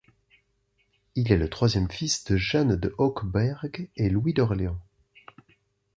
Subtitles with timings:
[1.13, 4.81] Il est le troisième fils de Jeanne de Hochberg et Louis d'Orléans.